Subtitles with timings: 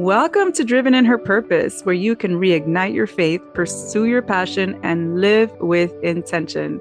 [0.00, 4.80] Welcome to Driven in Her Purpose, where you can reignite your faith, pursue your passion,
[4.82, 6.80] and live with intention.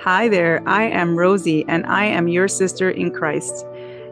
[0.00, 3.64] Hi there, I am Rosie, and I am your sister in Christ.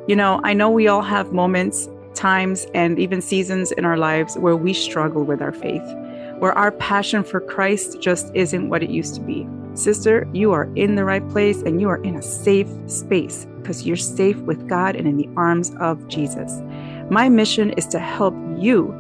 [0.09, 4.39] You know, I know we all have moments, times, and even seasons in our lives
[4.39, 5.85] where we struggle with our faith,
[6.39, 9.47] where our passion for Christ just isn't what it used to be.
[9.75, 13.87] Sister, you are in the right place and you are in a safe space because
[13.87, 16.63] you're safe with God and in the arms of Jesus.
[17.11, 18.95] My mission is to help you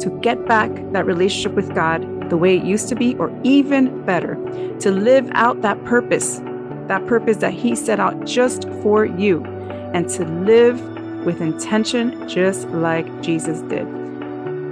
[0.00, 4.04] to get back that relationship with God the way it used to be, or even
[4.04, 4.34] better,
[4.78, 6.38] to live out that purpose,
[6.86, 9.44] that purpose that He set out just for you,
[9.92, 10.80] and to live
[11.24, 13.86] with intention just like Jesus did.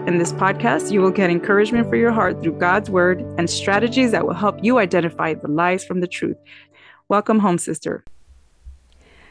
[0.09, 4.13] In this podcast, you will get encouragement for your heart through God's word and strategies
[4.13, 6.39] that will help you identify the lies from the truth.
[7.09, 8.05] Welcome home, sister.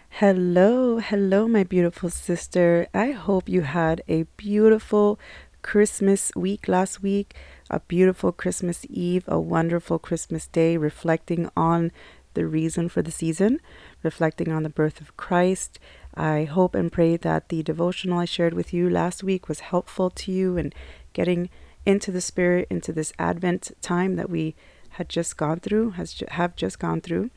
[0.09, 2.87] Hello, hello, my beautiful sister.
[2.91, 5.19] I hope you had a beautiful
[5.61, 7.35] Christmas week last week,
[7.69, 11.91] a beautiful Christmas Eve, a wonderful Christmas day, reflecting on
[12.33, 13.59] the reason for the season,
[14.01, 15.77] reflecting on the birth of Christ.
[16.15, 20.09] I hope and pray that the devotional I shared with you last week was helpful
[20.09, 20.73] to you and
[21.13, 21.49] getting
[21.85, 24.55] into the spirit, into this Advent time that we
[24.91, 27.29] had just gone through, has have just gone through,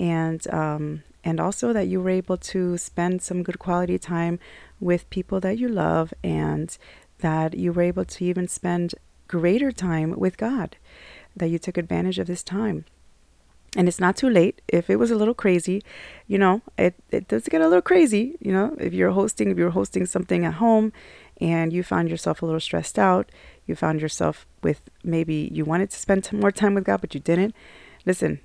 [0.00, 4.38] and um, and also that you were able to spend some good quality time
[4.78, 6.76] with people that you love and
[7.18, 8.94] that you were able to even spend
[9.26, 10.76] greater time with God,
[11.34, 12.84] that you took advantage of this time.
[13.76, 14.60] And it's not too late.
[14.68, 15.82] If it was a little crazy,
[16.28, 19.58] you know, it, it does get a little crazy, you know, if you're hosting, if
[19.58, 20.92] you're hosting something at home
[21.40, 23.30] and you found yourself a little stressed out,
[23.66, 27.20] you found yourself with maybe you wanted to spend more time with God, but you
[27.20, 27.54] didn't.
[28.06, 28.40] Listen,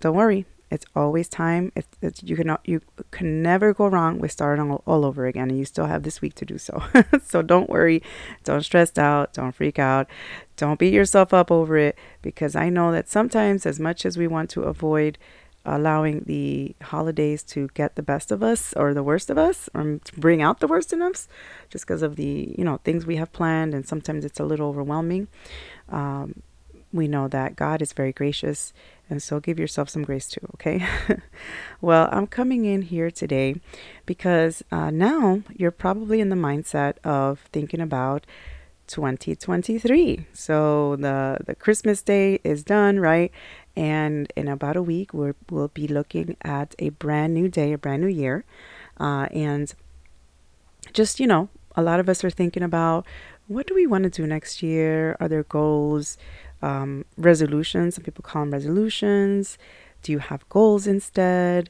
[0.00, 0.46] don't worry.
[0.74, 1.70] It's always time.
[1.76, 2.80] It's, it's you can you
[3.12, 6.20] can never go wrong with starting all, all over again, and you still have this
[6.20, 6.82] week to do so.
[7.24, 8.02] so don't worry,
[8.42, 10.08] don't stress out, don't freak out,
[10.56, 14.26] don't beat yourself up over it, because I know that sometimes, as much as we
[14.26, 15.16] want to avoid
[15.64, 19.98] allowing the holidays to get the best of us or the worst of us or
[20.16, 21.26] bring out the worst in us
[21.70, 24.68] just because of the you know things we have planned and sometimes it's a little
[24.68, 25.26] overwhelming
[25.88, 26.42] um,
[26.92, 28.74] we know that god is very gracious
[29.10, 30.86] and so give yourself some grace too, okay?
[31.80, 33.56] well, I'm coming in here today
[34.06, 38.26] because uh, now you're probably in the mindset of thinking about
[38.86, 40.26] 2023.
[40.32, 43.30] So the, the Christmas day is done, right?
[43.76, 47.78] And in about a week, we will be looking at a brand new day, a
[47.78, 48.44] brand new year.
[48.98, 49.74] Uh, and
[50.92, 53.06] just, you know, a lot of us are thinking about
[53.46, 55.16] what do we want to do next year?
[55.20, 56.16] Are there goals?
[56.64, 57.94] Um, resolutions.
[57.94, 59.58] Some people call them resolutions.
[60.02, 61.68] Do you have goals instead?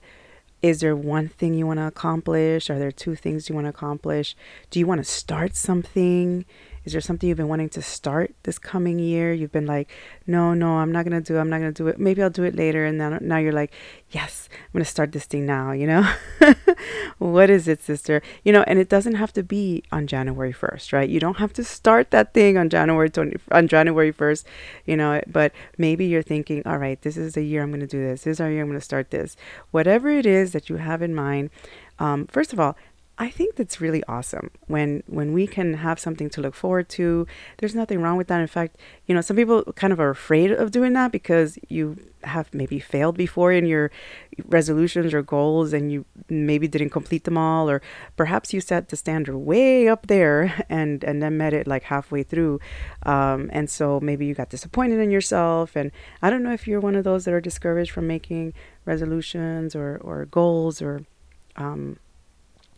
[0.63, 2.71] Is there one thing you want to accomplish?
[2.71, 4.35] Are there two things you want to accomplish?
[4.71, 6.45] Do you want to start something?
[6.85, 9.33] Is there something you've been wanting to start this coming year?
[9.33, 9.91] You've been like,
[10.27, 11.41] no, no, I'm not going to do it.
[11.41, 11.99] I'm not going to do it.
[11.99, 12.85] Maybe I'll do it later.
[12.85, 13.73] And then now you're like,
[14.11, 16.13] yes, I'm going to start this thing now, you know?
[17.19, 18.21] what is it, sister?
[18.45, 21.09] You know, and it doesn't have to be on January 1st, right?
[21.09, 24.45] You don't have to start that thing on January 20, on January 1st,
[24.85, 27.87] you know, but maybe you're thinking, all right, this is the year I'm going to
[27.87, 28.23] do this.
[28.23, 29.37] This is our year I'm going to start this.
[29.71, 31.51] Whatever it is that you have in mind,
[31.99, 32.77] um, first of all,
[33.17, 37.29] I think that's really awesome when when we can have something to look forward to.
[37.59, 38.41] There's nothing wrong with that.
[38.41, 38.77] In fact,
[39.07, 42.81] you know, some people kind of are afraid of doing that because you have maybe
[42.81, 43.93] failed before in your
[44.47, 47.81] resolutions or goals and you maybe didn't complete them all or
[48.17, 52.23] perhaps you set the standard way up there and and then met it like halfway
[52.23, 52.59] through
[53.05, 55.93] um, and so maybe you got disappointed in yourself and
[56.23, 58.53] i don't know if you're one of those that are discouraged from making
[58.87, 61.03] resolutions or or goals or
[61.57, 61.99] um,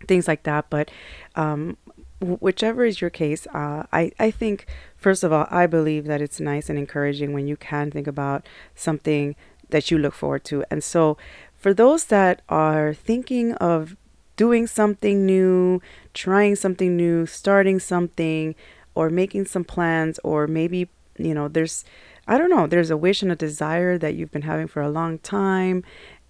[0.07, 0.71] things like that.
[0.71, 0.91] But
[1.35, 1.77] um,
[2.21, 6.41] whichever is your case, uh, I, I think, first of all, I believe that it's
[6.41, 9.37] nice and encouraging when you can think about something
[9.71, 10.65] that you look forward to.
[10.71, 11.17] And so,
[11.57, 13.97] for those that are thinking of
[14.37, 15.81] doing something new,
[16.15, 18.55] trying something new, starting something,
[18.95, 20.89] or making some plans, or maybe,
[21.19, 21.85] you know, there's,
[22.29, 24.91] I don't know, there's a wish and a desire that you've been having for a
[24.91, 25.83] long time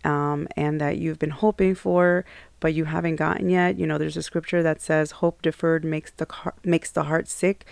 [0.07, 2.25] um, and that you've been hoping for,
[2.61, 3.79] but you haven't gotten yet.
[3.79, 6.27] You know, there's a scripture that says, "Hope deferred makes the
[6.65, 7.67] makes the heart sick,"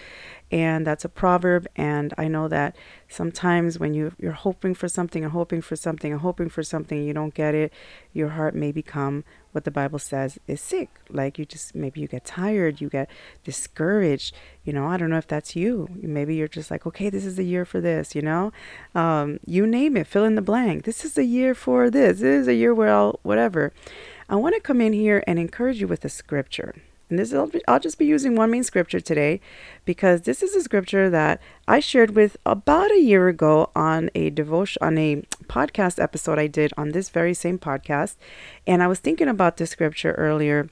[0.55, 1.67] and that's a proverb.
[1.75, 2.77] And I know that
[3.09, 7.03] sometimes when you you're hoping for something and hoping for something and hoping for something,
[7.03, 7.73] you don't get it,
[8.13, 10.91] your heart may become what the Bible says is sick.
[11.11, 13.11] Like you just maybe you get tired, you get
[13.43, 14.33] discouraged.
[14.63, 15.89] You know, I don't know if that's you.
[16.01, 18.15] Maybe you're just like, okay, this is the year for this.
[18.15, 18.53] You know,
[18.95, 20.85] um, you name it, fill in the blank.
[20.85, 22.21] This is the year for this.
[22.21, 23.73] This is a year where I'll whatever.
[24.29, 26.77] I want to come in here and encourage you with a scripture.
[27.15, 29.41] And this I'll, I'll just be using one main scripture today
[29.85, 34.31] because this is a scripture that I shared with about a year ago on a
[34.31, 38.17] devotion on a podcast episode I did on this very same podcast.
[38.67, 40.69] And I was thinking about this scripture earlier.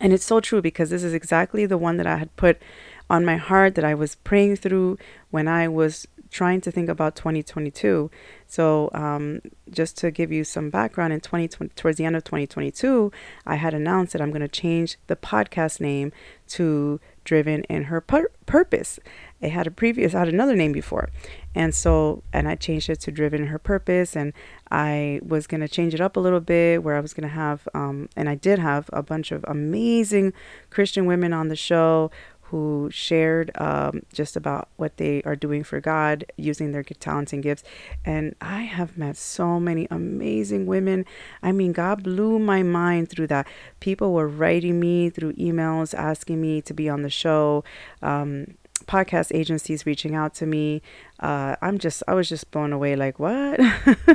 [0.00, 2.60] And it's so true because this is exactly the one that I had put
[3.08, 4.98] on my heart that I was praying through
[5.30, 8.10] when I was trying to think about 2022.
[8.46, 9.40] So, um,
[9.70, 13.12] just to give you some background, in 2020, towards the end of 2022,
[13.46, 16.10] I had announced that I'm going to change the podcast name
[16.48, 18.98] to Driven in Her pur- Purpose.
[19.40, 21.10] It had a previous, had another name before,
[21.54, 24.32] and so, and I changed it to Driven in Her Purpose, and
[24.70, 27.34] I was going to change it up a little bit, where I was going to
[27.34, 30.32] have, um, and I did have a bunch of amazing
[30.70, 32.10] Christian women on the show
[32.52, 37.42] who shared um, just about what they are doing for God using their talents and
[37.42, 37.64] gifts.
[38.04, 41.06] And I have met so many amazing women.
[41.42, 43.48] I mean, God blew my mind through that.
[43.80, 47.64] People were writing me through emails asking me to be on the show.
[48.02, 50.82] Um, podcast agencies reaching out to me.
[51.20, 52.96] Uh, I'm just, I was just blown away.
[52.96, 53.60] Like, what?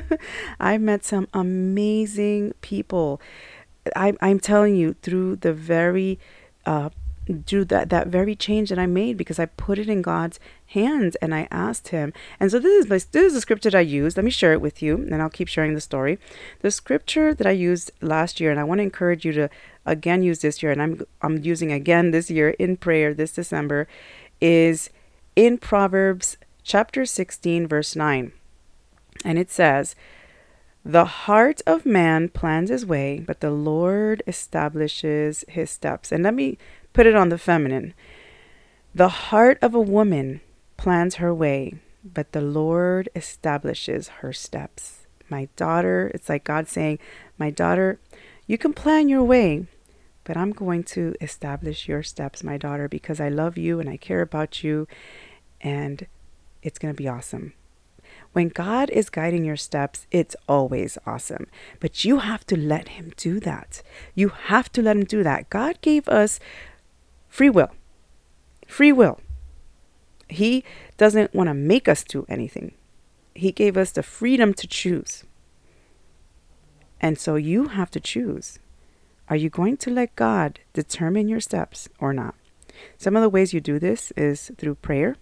[0.60, 3.19] I met some amazing people.
[3.95, 6.19] I, I'm telling you, through the very
[6.68, 6.89] uh,
[7.33, 11.15] do that that very change that I made because I put it in God's hands
[11.18, 12.13] and I asked him.
[12.39, 14.18] And so this is my this is the scripture that I used.
[14.18, 16.19] Let me share it with you and I'll keep sharing the story.
[16.62, 19.50] The scripture that I used last year and I want to encourage you to
[19.85, 23.88] again use this year and I'm I'm using again this year in prayer this December
[24.39, 24.89] is
[25.35, 28.31] in Proverbs chapter 16 verse 9.
[29.25, 29.95] And it says,
[30.88, 36.13] the heart of man plans his way, but the Lord establishes his steps.
[36.13, 36.57] And let me
[36.98, 37.94] put it on the feminine.
[38.96, 40.42] The heart of a woman
[40.78, 45.06] plans her way, but the Lord establishes her steps.
[45.30, 46.98] My daughter, it's like God saying,
[47.38, 48.00] My daughter,
[48.48, 49.68] you can plan your way,
[50.24, 53.98] but I'm going to establish your steps, my daughter, because I love you and I
[53.98, 54.88] care about you,
[55.62, 56.08] and
[56.64, 57.54] it's going to be awesome.
[58.34, 61.46] When God is guiding your steps, it's always awesome.
[61.80, 63.84] But you have to let Him do that.
[64.16, 65.52] You have to let Him do that.
[65.52, 66.40] God gave us
[67.38, 67.69] Free will.
[68.68, 69.19] Free will.
[70.28, 70.63] He
[70.98, 72.72] doesn't want to make us do anything.
[73.36, 75.24] He gave us the freedom to choose.
[77.00, 78.57] And so you have to choose.
[79.30, 82.34] Are you going to let God determine your steps or not?
[82.98, 85.16] Some of the ways you do this is through prayer,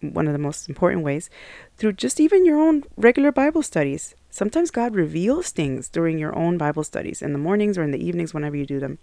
[0.00, 1.28] one of the most important ways,
[1.76, 4.14] through just even your own regular Bible studies.
[4.30, 8.02] Sometimes God reveals things during your own Bible studies in the mornings or in the
[8.02, 8.98] evenings, whenever you do them.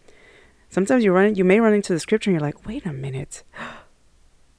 [0.70, 3.44] Sometimes you run, you may run into the scripture and you're like, wait a minute.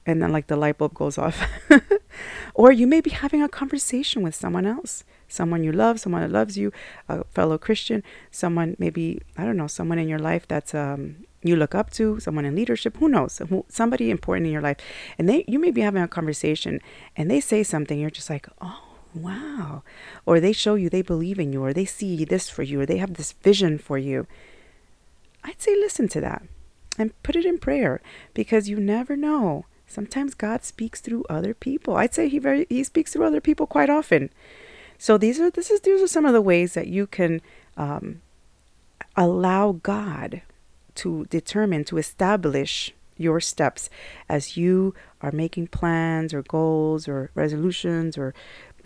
[0.03, 1.43] And then like the light bulb goes off.
[2.55, 6.31] or you may be having a conversation with someone else, someone you love, someone that
[6.31, 6.71] loves you,
[7.07, 11.55] a fellow Christian, someone maybe, I don't know, someone in your life that's, um, you
[11.55, 14.77] look up to, someone in leadership, who knows, somebody important in your life.
[15.19, 16.81] And they, you may be having a conversation
[17.15, 19.83] and they say something, you're just like, oh, wow.
[20.25, 22.85] Or they show you they believe in you, or they see this for you, or
[22.85, 24.27] they have this vision for you.
[25.43, 26.43] I'd say listen to that
[26.97, 28.01] and put it in prayer
[28.33, 29.65] because you never know.
[29.87, 31.97] Sometimes God speaks through other people.
[31.97, 34.29] I'd say he very he speaks through other people quite often.
[34.97, 37.41] So these are this is these are some of the ways that you can
[37.75, 38.21] um,
[39.15, 40.41] allow God
[40.95, 43.89] to determine to establish your steps
[44.29, 48.33] as you are making plans or goals or resolutions or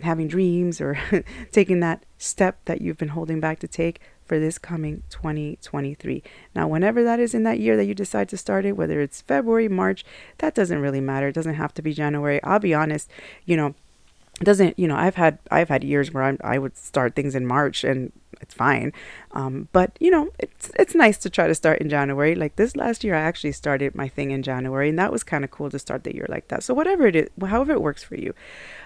[0.00, 0.98] having dreams or
[1.52, 6.22] taking that step that you've been holding back to take for this coming 2023.
[6.54, 9.22] Now, whenever that is in that year that you decide to start it, whether it's
[9.22, 10.04] February, March,
[10.38, 11.28] that doesn't really matter.
[11.28, 12.42] It doesn't have to be January.
[12.42, 13.10] I'll be honest,
[13.44, 13.74] you know,
[14.40, 17.34] it doesn't, you know, I've had I've had years where I I would start things
[17.34, 18.92] in March and it's fine.
[19.32, 22.34] Um, but you know, it's it's nice to try to start in January.
[22.34, 25.44] Like this last year, I actually started my thing in January, and that was kind
[25.44, 26.62] of cool to start the year like that.
[26.62, 28.34] So whatever it is, however it works for you.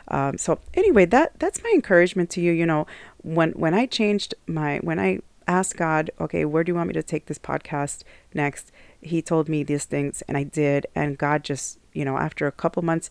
[0.09, 2.53] Um, so anyway, that that's my encouragement to you.
[2.53, 2.87] You know,
[3.23, 6.95] when when I changed my when I asked God, okay, where do you want me
[6.95, 8.03] to take this podcast
[8.33, 8.71] next?
[9.03, 10.87] He told me these things, and I did.
[10.95, 13.11] And God just, you know, after a couple months,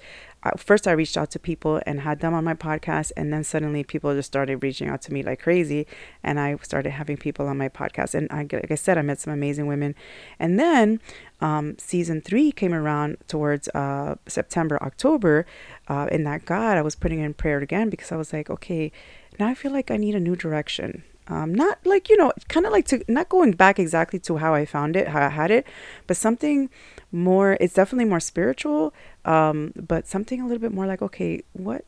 [0.55, 3.83] first I reached out to people and had them on my podcast, and then suddenly
[3.83, 5.87] people just started reaching out to me like crazy,
[6.23, 8.13] and I started having people on my podcast.
[8.13, 9.95] And I, like I said, I met some amazing women,
[10.37, 11.01] and then
[11.41, 15.45] um, season three came around towards uh, September, October,
[15.87, 18.91] uh, in that God, I was putting in prayer again because I was like, okay,
[19.39, 21.03] now I feel like I need a new direction.
[21.29, 24.55] Um, not like, you know, kind of like to, not going back exactly to how
[24.55, 25.67] I found it, how I had it,
[26.07, 26.69] but something
[27.11, 28.93] more, it's definitely more spiritual,
[29.25, 31.85] um, but something a little bit more like, okay, what,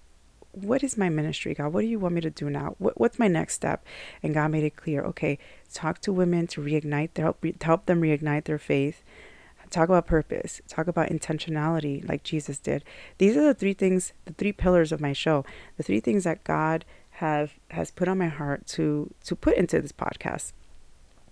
[0.51, 1.73] what is my ministry, God?
[1.73, 2.75] What do you want me to do now?
[2.77, 3.83] What, what's my next step?
[4.21, 5.01] And God made it clear.
[5.05, 5.39] Okay,
[5.73, 9.01] talk to women to reignite, to help, to help them reignite their faith.
[9.69, 10.61] Talk about purpose.
[10.67, 12.83] Talk about intentionality, like Jesus did.
[13.17, 15.45] These are the three things, the three pillars of my show.
[15.77, 16.83] The three things that God
[17.21, 20.51] have has put on my heart to to put into this podcast.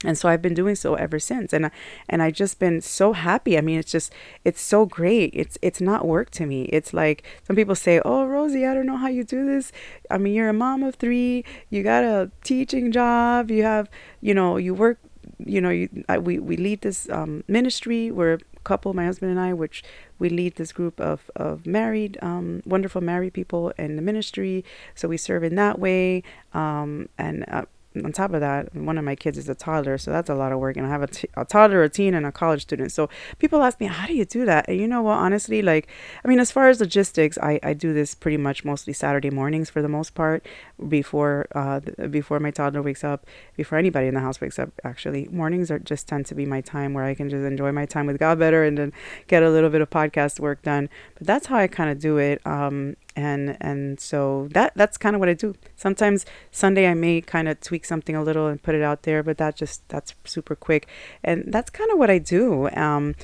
[0.06, 1.52] And so I've been doing so ever since.
[1.52, 1.70] And
[2.08, 3.58] and I just been so happy.
[3.58, 4.14] I mean it's just
[4.46, 5.32] it's so great.
[5.34, 6.64] It's it's not work to me.
[6.66, 9.72] It's like some people say oh Rosie I don't know how you do this.
[10.10, 13.52] I mean you're a mom of 3 you got a teaching job.
[13.52, 13.90] You have
[14.22, 15.00] you know you work
[15.46, 18.12] you know you I, we we lead this um, ministry.
[18.12, 19.84] We're a couple my husband and I which
[20.20, 24.66] we lead this group of of married um, wonderful married people in the ministry.
[24.96, 26.24] So we serve in that way.
[26.54, 27.66] Um, and uh,
[27.96, 30.52] on top of that, one of my kids is a toddler, so that's a lot
[30.52, 30.78] of work.
[30.78, 32.92] And I have a, t- a toddler, a teen, and a college student.
[32.92, 34.68] So people ask me, how do you do that?
[34.68, 35.18] And you know what?
[35.18, 35.88] Honestly, like,
[36.24, 39.70] I mean, as far as logistics, I, I do this pretty much mostly Saturday mornings
[39.70, 40.46] for the most part,
[40.88, 41.80] before uh,
[42.10, 43.26] before my toddler wakes up,
[43.58, 44.70] before anybody in the house wakes up.
[44.84, 47.86] Actually, mornings are just tend to be my time where I can just enjoy my
[47.86, 48.94] time with God better and then
[49.28, 50.90] get a little bit of podcast work done.
[51.16, 52.46] But that's how I kind of do it.
[52.46, 55.56] Um, and and so that that's kind of what I do.
[55.76, 59.22] Sometimes Sunday I may kind of tweak something a little and put it out there,
[59.24, 60.88] but that just that's super quick,
[61.24, 62.70] and that's kind of what I do.
[62.72, 63.16] Um,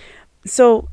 [0.46, 0.90] so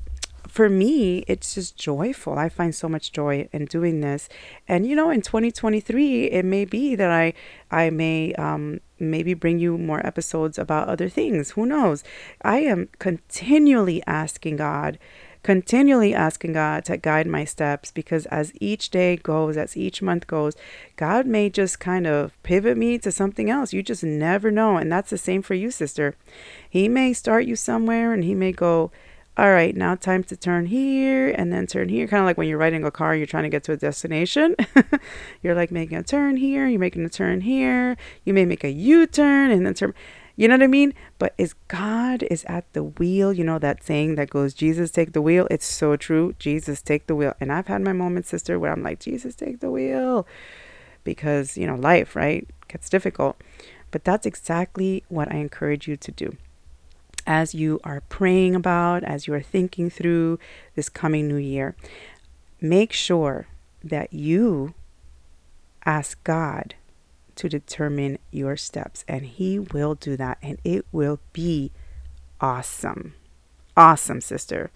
[0.48, 2.38] for me, it's just joyful.
[2.38, 4.28] I find so much joy in doing this,
[4.68, 7.32] and you know, in 2023, it may be that I
[7.70, 11.52] I may um, maybe bring you more episodes about other things.
[11.52, 12.04] Who knows?
[12.42, 14.98] I am continually asking God
[15.42, 20.26] continually asking God to guide my steps because as each day goes, as each month
[20.26, 20.54] goes,
[20.96, 23.72] God may just kind of pivot me to something else.
[23.72, 24.76] You just never know.
[24.76, 26.14] And that's the same for you, sister.
[26.68, 28.90] He may start you somewhere and he may go,
[29.36, 32.06] all right, now time to turn here and then turn here.
[32.06, 34.54] Kind of like when you're riding a car, you're trying to get to a destination.
[35.42, 37.96] you're like making a turn here, you're making a turn here.
[38.24, 39.94] You may make a U turn and then turn.
[40.34, 40.94] You know what I mean?
[41.18, 43.32] But is God is at the wheel?
[43.32, 45.46] You know that saying that goes, Jesus take the wheel?
[45.50, 46.34] It's so true.
[46.38, 47.34] Jesus take the wheel.
[47.40, 50.26] And I've had my moments, sister, where I'm like, Jesus take the wheel.
[51.04, 52.48] Because, you know, life, right?
[52.68, 53.40] Gets difficult.
[53.90, 56.36] But that's exactly what I encourage you to do.
[57.26, 60.38] As you are praying about, as you are thinking through
[60.74, 61.76] this coming new year,
[62.60, 63.46] make sure
[63.84, 64.74] that you
[65.84, 66.74] ask God
[67.36, 69.04] to determine your steps.
[69.08, 70.38] And He will do that.
[70.42, 71.72] And it will be
[72.40, 73.14] awesome.
[73.76, 74.70] Awesome, sister.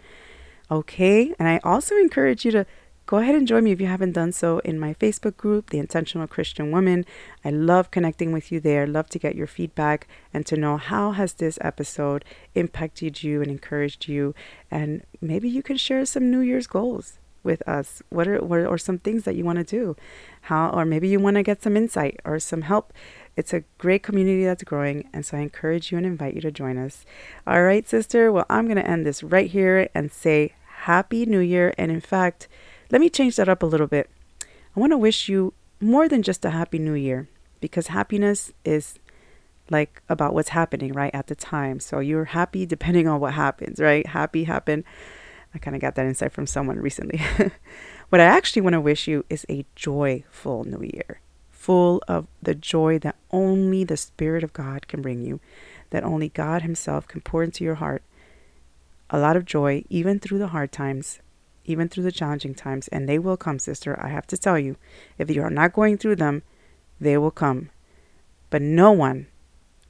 [0.71, 1.35] Okay.
[1.39, 2.67] And I also encourage you to
[3.07, 5.79] go ahead and join me if you haven't done so in my Facebook group, The
[5.79, 7.05] Intentional Christian Woman.
[7.45, 8.87] I love connecting with you there.
[8.87, 13.51] Love to get your feedback and to know how has this episode impacted you and
[13.51, 14.35] encouraged you.
[14.71, 18.03] And maybe you can share some New Year's goals with us?
[18.11, 19.97] What are what, or some things that you want to do?
[20.43, 22.93] How or maybe you want to get some insight or some help.
[23.37, 26.50] It's a great community that's growing, and so I encourage you and invite you to
[26.50, 27.05] join us.
[27.47, 28.31] All right, sister.
[28.31, 30.55] Well, I'm going to end this right here and say
[30.87, 31.75] Happy New Year.
[31.76, 32.49] And in fact,
[32.91, 34.09] let me change that up a little bit.
[34.43, 37.29] I want to wish you more than just a Happy New Year
[37.61, 38.99] because happiness is
[39.69, 41.81] like about what's happening right at the time.
[41.81, 44.07] So you're happy depending on what happens, right?
[44.07, 44.85] Happy happen
[45.57, 47.19] I kind of got that insight from someone recently.
[48.11, 52.55] what I actually want to wish you is a joyful new year, full of the
[52.55, 55.41] joy that only the Spirit of God can bring you,
[55.91, 58.03] that only God Himself can pour into your heart.
[59.09, 61.21] A lot of joy, even through the hard times,
[61.65, 63.99] even through the challenging times, and they will come, sister.
[63.99, 64.77] I have to tell you,
[65.17, 66.43] if you are not going through them,
[67.01, 67.71] they will come.
[68.51, 69.27] But no one,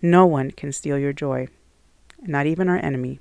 [0.00, 1.48] no one can steal your joy,
[2.22, 3.18] not even our enemy,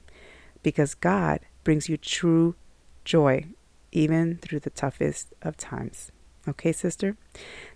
[0.62, 2.56] because God brings you true
[3.04, 3.48] joy,
[3.92, 6.14] even through the toughest of times.
[6.48, 7.18] Okay, sister?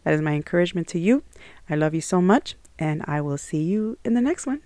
[0.05, 1.23] That is my encouragement to you.
[1.69, 4.61] I love you so much, and I will see you in the next one.